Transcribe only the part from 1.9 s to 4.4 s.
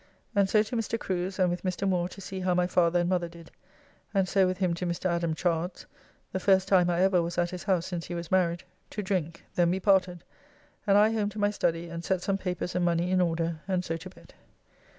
to see how my father and mother did, and